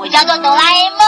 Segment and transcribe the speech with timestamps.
[0.00, 0.98] 我叫做哆啦 A 梦。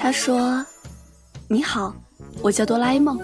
[0.00, 0.64] 他说
[1.48, 1.94] ：“你好，
[2.40, 3.20] 我叫哆啦 A 梦。”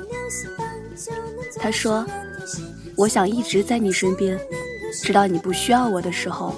[1.59, 2.05] 他说
[2.95, 4.39] ：“我想一直在你身边，
[5.03, 6.55] 直到你不需要我的时候。”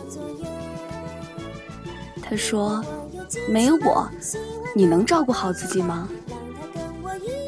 [2.29, 2.85] 他说
[3.49, 4.11] ：“没有我，
[4.77, 6.07] 你能照顾好自己吗？”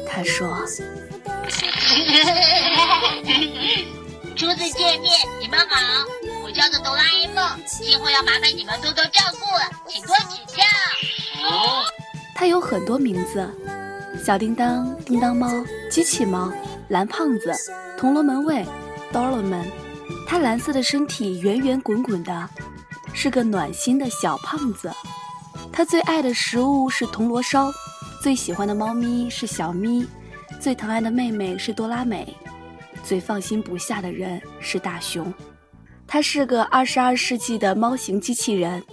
[0.09, 0.49] 他说
[4.35, 5.75] ：“初次见面，你们好，
[6.43, 9.37] 我叫做哆啦 A 梦，今后要麻烦你们多多照顾，
[9.87, 10.63] 请多指教。”
[11.47, 11.83] 哦
[12.33, 13.47] 他有很多名字：
[14.25, 15.51] 小叮当、叮当猫、
[15.91, 16.51] 机器猫、
[16.87, 17.53] 蓝胖子、
[17.95, 18.65] 铜锣门卫、
[19.11, 19.63] 哆啦 A 梦。
[20.27, 22.49] 他蓝色的身体圆圆滚滚的，
[23.13, 24.91] 是个暖心的小胖子。
[25.79, 27.71] 他最爱的食物是铜锣烧，
[28.21, 30.05] 最喜欢的猫咪是小咪，
[30.59, 32.35] 最疼爱的妹妹是多拉美，
[33.01, 35.33] 最放心不下的人是大熊。
[36.05, 38.83] 他是个二十二世纪的猫型机器人，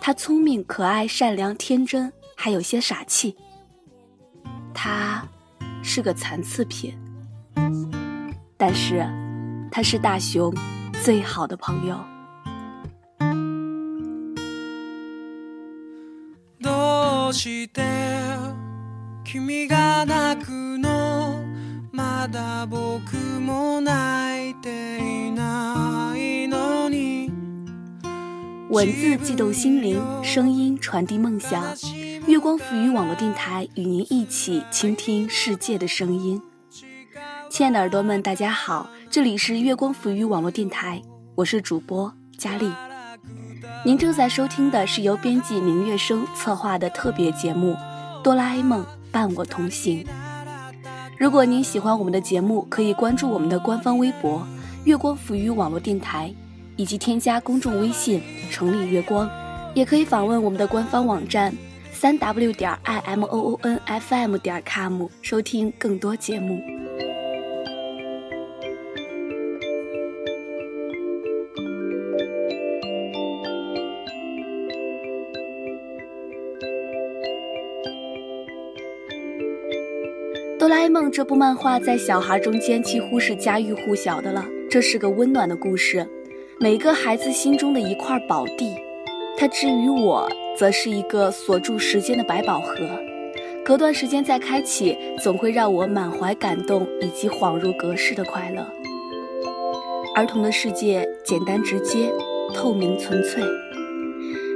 [0.00, 2.12] 他聪明、可爱、善良、天真。
[2.34, 3.36] 还有些傻气，
[4.74, 5.24] 他
[5.84, 6.98] 是个残次品，
[8.56, 9.06] 但是
[9.70, 10.52] 他是大熊
[11.00, 11.96] 最好的朋友。
[28.70, 31.64] 文字悸动心灵，声音传递梦想。
[32.28, 36.40] 月光浮语网络电台与您一起倾听世界的声音。
[37.50, 41.02] 亲爱的耳朵们，大家好，这里是月光浮语网络电台，
[41.34, 42.72] 我是主播佳丽。
[43.86, 47.74] 您正在收听的是由编辑明月生策划的特别节目
[48.22, 48.82] 《哆啦 A 梦
[49.12, 50.02] 伴我同行》。
[51.18, 54.42] 如果您喜欢我们的节目，可以关注我们的官方微博
[54.84, 56.34] “月光浮语网络电台”，
[56.76, 59.28] 以及添加公众微信“城里月光”，
[59.76, 61.54] 也可以访问我们的官方网站。
[61.92, 66.58] 三 w 点 i m o o n f m 点 com 收听更多节目。
[80.84, 84.44] 哆啦 A 梦这部漫画在小孩中间几乎是家喻户晓的了。
[84.68, 86.06] 这是个温暖的故事，
[86.60, 88.74] 每个孩子心中的一块宝地。
[89.38, 90.28] 它至于我。
[90.56, 92.76] 则是一个锁住时间的百宝盒，
[93.64, 98.64] 隔段时间再开启，总会让我满怀感动以及恍如隔世的快乐。
[100.14, 102.08] 儿童的世界简单直接，
[102.54, 103.42] 透明纯粹。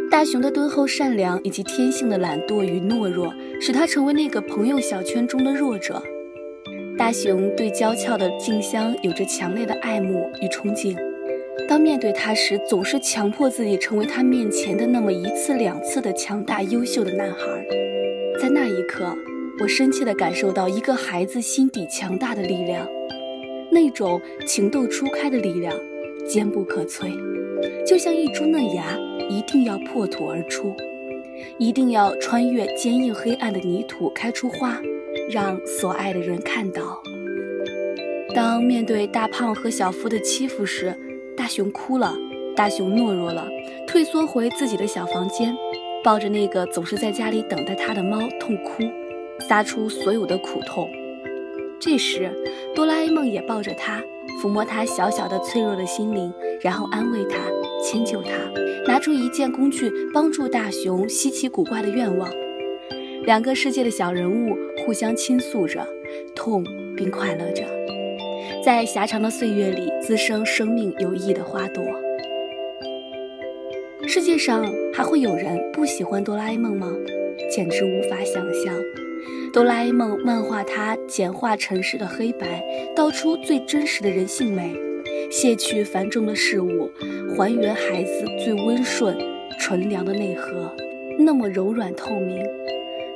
[0.09, 6.01] 大雄的敦厚善良以及天性的懒惰与懦弱，使他成为那个朋友小圈中的弱者。
[6.99, 10.97] 大雄对娇俏的静香有着强烈的爱慕与憧憬。
[11.69, 17.65] 当面对他时，总是强迫自己成为他面前的那么一次两次的强大优秀的男孩。
[18.43, 19.17] 在那一刻，
[19.61, 22.85] 我深切地感受到一个孩子心底强大的力量，
[23.71, 25.73] 那种情窦初开的力量，
[26.27, 27.13] 坚不可摧，
[27.87, 28.99] 就像一株嫩芽，
[29.31, 30.75] 一定要破土而出，
[31.59, 34.81] 一定要穿越坚硬黑暗的泥土开出花，
[35.31, 37.01] 让所爱的人看到。
[38.35, 40.95] 当面对大胖和小夫的欺负时，
[41.37, 42.15] 大熊哭了，
[42.55, 43.49] 大熊懦弱了，
[43.87, 45.57] 退缩回自己的小房间，
[46.05, 48.83] 抱着那个总是在家里等待他的猫痛哭，
[49.49, 50.89] 撒出所有的苦痛。
[51.81, 52.31] 这时，
[52.75, 54.03] 哆啦 A 梦也抱着他，
[54.43, 57.39] 抚摸他小小的脆弱的心灵，然后安慰他，
[57.83, 58.31] 迁就他，
[58.87, 62.29] 拿出一件工具帮助大熊稀奇古怪的愿望。
[63.29, 65.87] 两个世界的小人物互相倾诉着，
[66.35, 66.65] 痛
[66.97, 67.63] 并快乐着。
[68.65, 71.85] 在狭长的岁月里滋生生命有益的花朵。
[74.07, 76.91] 世界上还会有人不喜欢哆啦 A 梦吗？
[77.51, 78.75] 简直无法想象。
[79.53, 82.65] 哆啦 A 梦漫画它简化尘世的黑白，
[82.97, 84.75] 道出最真实的人性美，
[85.31, 86.91] 卸去繁重的事物，
[87.37, 89.15] 还原孩子最温顺、
[89.61, 90.75] 纯良的内核，
[91.19, 92.43] 那么柔软透明。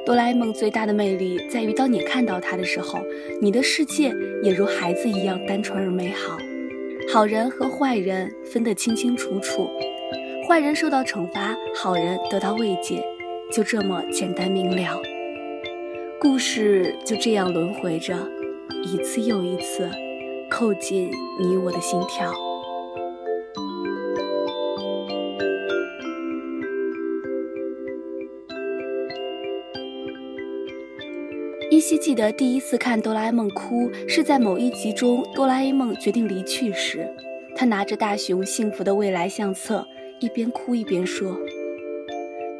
[0.04, 2.98] 哆啦 A 梦最大的魅力在于，当你看到它的时候，
[3.40, 4.12] 你的世界
[4.42, 6.36] 也如孩子一样单纯而美好。
[7.12, 9.70] 好人和坏人分得清清楚楚，
[10.48, 13.00] 坏人受到惩罚，好人得到慰藉，
[13.52, 15.00] 就这么简单明了。
[16.20, 18.16] 故事就这样轮回着，
[18.84, 19.88] 一次又一次，
[20.50, 21.08] 扣紧
[21.40, 22.32] 你我的心跳。
[31.82, 37.12] 依稀记得第一次看哆啦 A 梦哭，是在某一集中，哆啦 A 梦决定离去时，
[37.56, 39.84] 他拿着大雄幸福的未来相册，
[40.20, 41.36] 一边哭一边说：“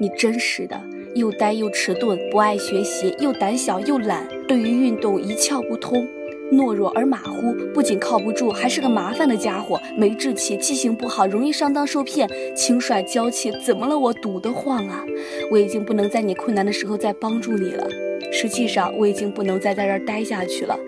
[0.01, 0.83] 你真是的，
[1.15, 6.05] 又呆又迟钝，不爱学习，又胆小又懒，对于运动一窍不通。”
[6.51, 9.81] 懦弱而马虎，不仅靠不住，还是个麻烦的家伙。
[9.97, 13.53] 没志气，记性不好，容易上当受骗，轻率娇气。
[13.65, 13.97] 怎么了？
[13.97, 15.05] 我堵得慌啊！
[15.49, 17.89] 我已经不能在你困难的时候再帮助你了。
[18.31, 20.79] 实际上，我已经不能再在这儿待下去了。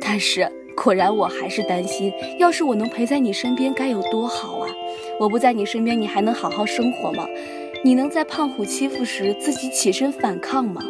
[0.00, 4.68] 但是，果然我还是担心，要是我能陪在你身边，该有多好啊！
[5.20, 7.26] 我不在你身边，你还能好好生活吗？
[7.84, 10.82] 你能在胖虎欺负时自己起身反抗吗？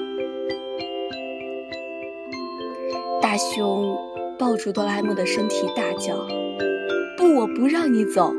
[3.21, 3.97] 大熊。
[4.39, 6.17] 抱住哆啦 A 梦的身体，大叫
[7.17, 8.33] ：“不，我不让你走！”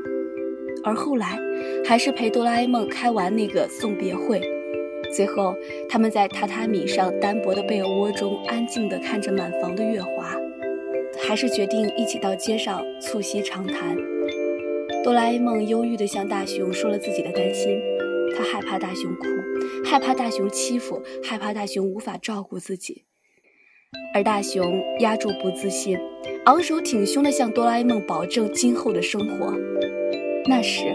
[0.83, 1.39] 而后来，
[1.85, 4.41] 还是陪哆啦 A 梦开完那个送别会。
[5.15, 5.55] 最后，
[5.87, 10.35] 他们在榻榻米上单薄的被窝中，安静地看着满房的月华，
[11.27, 13.95] 还是决定一起到街上促膝长谈。
[15.03, 17.79] 哆啦 A 梦忧郁地向大雄说了自己的担心，
[18.35, 19.25] 他害怕大雄哭，
[19.85, 23.03] 害怕大雄欺负，害怕大雄无法照顾自己。
[24.15, 25.99] 而大雄压住不自信，
[26.45, 29.53] 昂首挺胸地向哆啦 A 梦保证今后的生活。
[30.49, 30.85] 那时，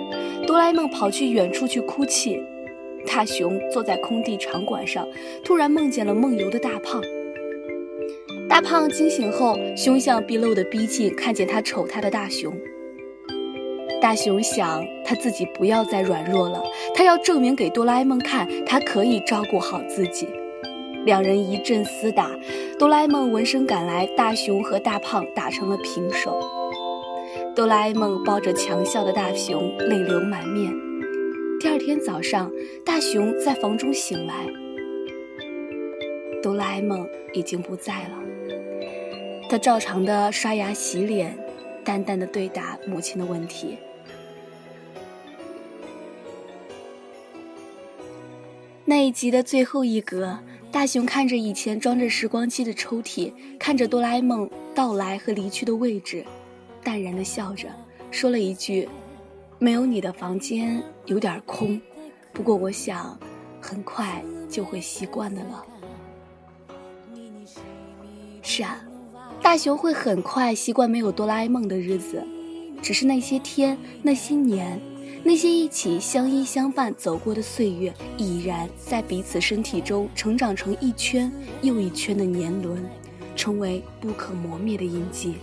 [0.46, 2.42] 哆啦 A 梦跑去远处去哭泣，
[3.06, 5.06] 大雄坐在空地场馆上，
[5.44, 7.02] 突然梦见了梦游的大胖。
[8.48, 12.52] 大胖惊醒后，凶相毕露的逼近，看见他瞅他的大雄。
[14.00, 16.62] 大雄想，他自己不要再软弱了，
[16.94, 20.28] 他要证明给哆啦 A 梦看，他可以照顾好自己。
[21.04, 22.30] 两人一阵厮打，
[22.78, 26.38] 哆啦 A 梦闻声赶来，大雄和大胖打成了平手。
[27.54, 30.87] 哆啦 A 梦抱着强笑的大雄，泪流满面。
[31.60, 32.52] 第二天早上，
[32.84, 34.46] 大雄在房中醒来，
[36.40, 38.22] 哆啦 A 梦已经不在了。
[39.50, 41.36] 他照常的刷牙洗脸，
[41.84, 43.76] 淡淡的对答母亲的问题。
[48.84, 50.38] 那一集的最后一格。
[50.70, 56.22] 大雄看着以前装着时光机的抽屉，看着哆啦 A 梦到来和离去的位置，
[56.84, 57.68] 淡然的笑着，
[58.10, 58.86] 说了一句
[59.58, 61.80] ：“没有你的房间有点空，
[62.32, 63.18] 不过我想，
[63.60, 65.64] 很快就会习惯的了。”
[68.42, 68.80] 是啊，
[69.42, 72.24] 大雄会很快习惯没有哆啦 A 梦的日子，
[72.80, 74.80] 只是那些天，那些年。
[75.24, 81.30] 那些一起相依相伴走过的岁月，已然在彼此身体中成长成一圈
[81.60, 82.88] 又一圈的年轮，
[83.34, 85.34] 成为不可磨灭的印记。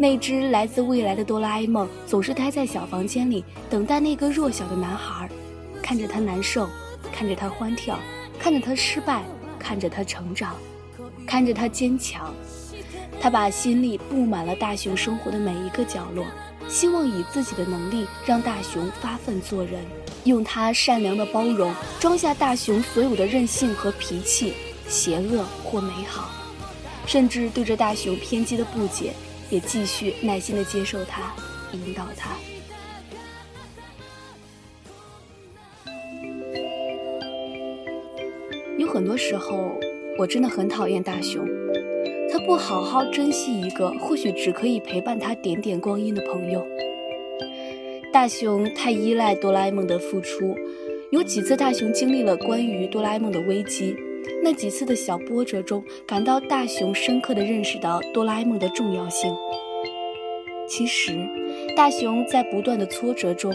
[0.00, 5.28] 那只来自未来的哆啦 A 梦总是待在小房间里，等待那个弱小的男孩，
[5.82, 6.66] 看着他难受，
[7.12, 7.98] 看着他欢跳，
[8.38, 9.22] 看着他失败，
[9.58, 10.56] 看着他成长，
[11.26, 12.32] 看着他坚强。
[13.20, 16.24] 他把心里布满了大雄生活的每一个角落。
[16.66, 19.84] 希望以自己的能力让大雄发奋做人，
[20.24, 24.54] 用他善良的包容装下大雄所有的任性和脾气，
[24.88, 26.30] 邪恶或美好，
[27.06, 29.12] 甚至对着大雄偏激的不解，
[29.50, 31.34] 也继续耐心的接受他，
[31.72, 32.30] 引导他。
[38.78, 39.76] 有很多时候，
[40.18, 41.46] 我真的很讨厌大雄。
[42.32, 46.64] 他不好好珍惜一个或许只可以陪伴他点点光阴的朋友。
[48.12, 50.56] 大雄太依赖哆啦 A 梦的付出，
[51.10, 53.96] 有几次大雄经历了关于哆啦 A 梦的危机，
[54.42, 59.34] 那几次的小波折中，感到大雄深刻的认识到哆啦 A 梦的重要性。
[60.68, 61.12] 其实，
[61.76, 63.52] 大雄在不断的挫折中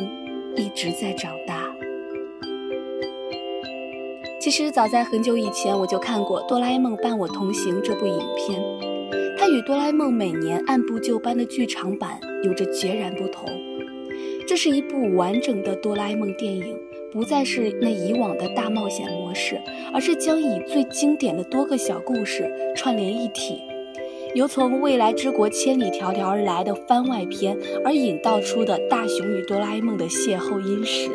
[0.55, 1.73] 一直在长大。
[4.39, 8.61] 其实早在很久以前，我就看过《哆啦 A 梦伴我同行》这部影片，
[9.39, 13.45] 它与哆啦 A 梦每年按部就班的剧场版有着截然不同。
[14.47, 16.77] 这是一部完整的哆啦 A 梦电影，
[17.15, 19.57] 不再是那以往的大冒险模式，
[19.93, 23.61] 而是将以最经典的多个小故事串联一体，
[24.33, 31.09] 由从未来之国千里迢迢而来的番外篇而引导出的大雄与哆啦 A 梦的邂逅伊始。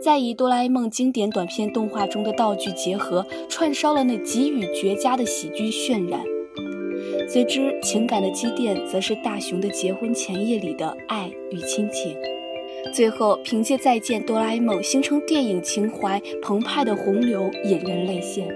[0.00, 6.22] 再以哆啦 A 梦经典短片动画中的道具结合，串烧了那给予绝佳的喜剧渲染。
[7.28, 12.16] 随之，情感的积淀则是大雄的结婚前夜里的爱与亲情。
[12.94, 18.46] 最后，凭借再见哆啦 A 梦，形成电影情怀澎湃的洪流，引人泪腺。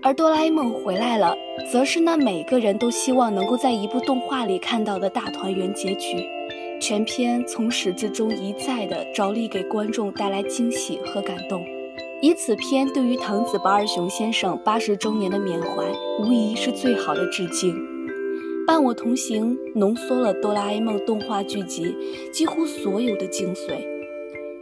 [0.00, 1.36] 而哆啦 A 梦回来了，
[1.70, 6.26] 则是那每个人都希望能够在一部动画里看到的大团圆结局。
[6.80, 11.62] 全片从始至终一再的着力给观众带来惊喜和感动，
[12.22, 15.84] 以此片对于藤子不二雄先生八十周年的缅怀，
[16.18, 17.97] 无疑是最好的致敬。
[18.68, 21.96] 伴我同行浓缩了哆啦 A 梦动画剧集
[22.30, 23.82] 几乎所有的精髓。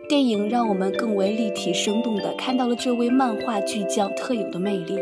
[0.08, 4.96] 电影让我们更为立体生动地看到了这位漫画巨匠特有的魅力。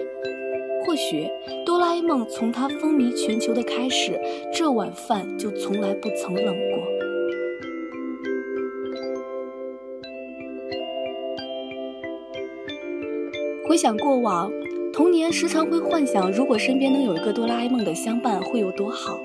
[0.87, 1.29] 或许
[1.67, 4.19] 哆啦 A 梦从它风靡全球的开始，
[4.51, 6.83] 这碗饭就从来不曾冷过。
[13.69, 14.51] 回想过往，
[14.95, 19.19] 童年时常会幻想，如果身边能有一个哆啦 A 梦的相伴，会有多好。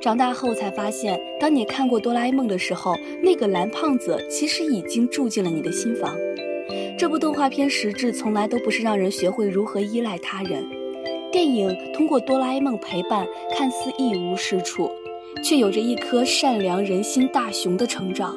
[0.00, 6.16] 长大后才发现，当你看过哆啦 A 梦的时候，那个蓝胖子其实已经住进了你的心房。
[6.98, 10.64] 这部动画片实质从来都不是让人学会如何依赖他人。
[11.30, 13.24] 电影通过哆啦 A 梦陪伴，
[13.56, 14.90] 看似一无是处，
[15.40, 18.36] 却有着一颗善良人心大雄的成长。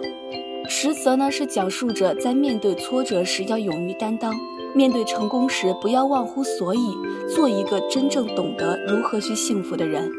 [0.67, 4.39] 实则呢，是讲述着在面对挫折时要勇于担当。
[4.75, 6.95] 面对成功时，不要忘乎所以，
[7.27, 10.09] 做一个真正懂得如何去幸福的人。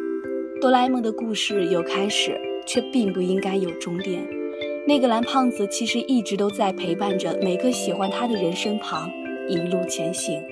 [0.60, 4.26] 哆啦 A 梦的故事有开始，却并不应该有终点。
[4.86, 9.10] 那个蓝胖子其实一直都在陪伴着每个喜欢他的人身旁，
[9.48, 10.42] 一路前行。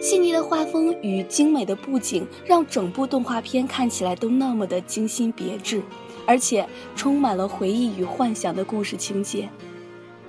[0.00, 5.82] 细腻的画风与精美的布景，让整部动画片看起来都那么的精心别致，
[6.26, 9.48] 而且充满了回忆与幻想的故事情节。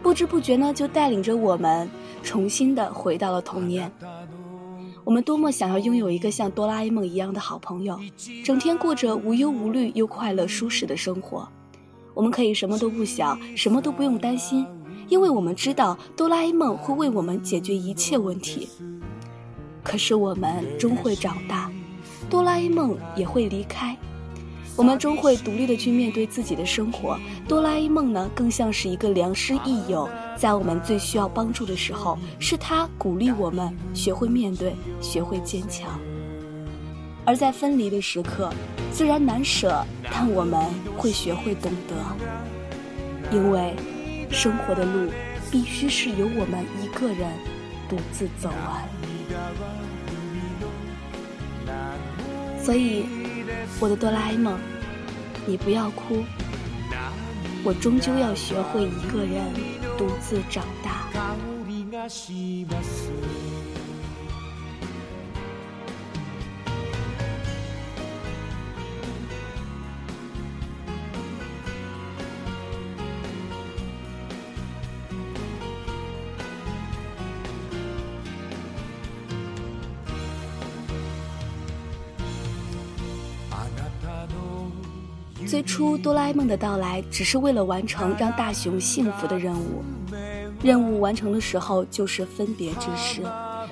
[0.02, 1.90] 不知不觉呢，就带领着我们
[2.24, 3.92] 重新的回到了童年。
[5.04, 8.00] 我们多么想要拥有一个像哆啦 A 梦一样的好朋友，
[8.44, 11.48] 整天过着无忧无虑又快乐舒适的生活。
[12.14, 14.66] 我们可以什么都不想，什么都不用担心，
[15.08, 18.68] 因为我们知道哆啦 A 梦会为我们解决一切问题。
[19.84, 21.72] 可是我们终会长大，
[22.30, 23.96] 哆啦 A 梦也会离开。
[24.78, 27.20] 我们终会独立的去面对自己的生活。
[27.48, 30.08] 哆啦 A 梦呢，更像是一个良师益友，
[30.38, 36.00] 在我们最需要帮助的时候，是他鼓励我们学会面对，学会坚强。
[37.26, 38.54] 而在分离的时刻，
[38.94, 40.64] 虽然难舍，但我们
[40.96, 43.76] 会学会懂得，因为
[44.30, 45.10] 生活的路
[45.50, 47.32] 必须是由我们一个人
[47.90, 48.88] 独自走完。
[52.64, 53.17] 所以。
[53.80, 54.58] 我的哆啦 A 梦，
[55.46, 56.24] 你不要哭，
[57.64, 59.44] 我终究要学会一个人
[59.98, 61.08] 独自长大。
[85.46, 89.84] 最初，哆啦 A 梦的到来只是为了完成让大雄幸福的任务。
[90.64, 93.22] 任务完成的时候，就是分别之时。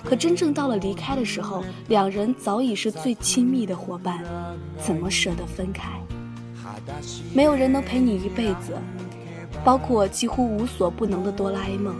[0.03, 4.23] 可真正到了离开的时候，两人早已是最亲密的伙伴，
[4.79, 5.89] 怎么舍得分开？
[7.33, 8.77] 没有人能陪你一辈子，
[9.63, 11.95] 包括几乎无所不能的哆啦 A 梦。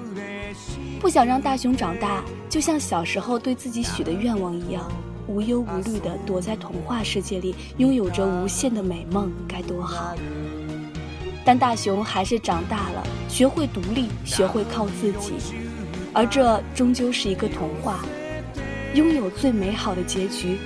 [0.99, 4.89] 不想让大雄长大，就像小时候对自己许的愿望一样。
[5.27, 10.15] 无忧无虑地躲在童话世界里，拥有着无限的美梦，该多好！
[11.43, 15.33] 但大雄还是长大了，学会独立，学会靠自己，
[16.13, 17.99] 而这终究是一个童话，
[18.93, 20.57] 拥有最美好的结局，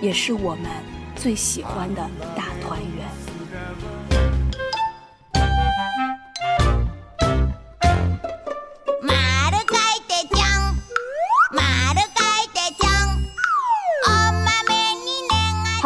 [0.00, 0.70] 也是我们
[1.14, 2.02] 最喜欢的
[2.36, 2.48] 大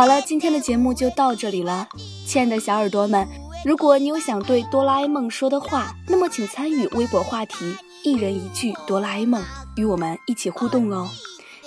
[0.00, 1.86] 好了，今天的节目就到这里了，
[2.24, 3.28] 亲爱的小耳朵们，
[3.66, 9.44] 如果你有想对哆啦 A 梦说的话，那么请参与微博话题“一人一句哆啦 A 梦”，
[9.76, 11.06] 与我们一起互动哦。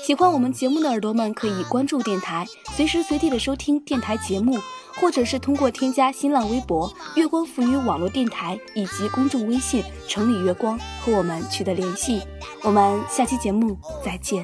[0.04, 4.58] 喜欢我们节目的耳朵们可以关注电台，随时随地的收听电台节目，
[5.00, 10.75] 或者是通过添加新浪微博“月光浮语网络电台”以及公众微信“城里月光”
[11.06, 12.24] 和我们取得联系。
[12.63, 14.44] 我们下期节目再见。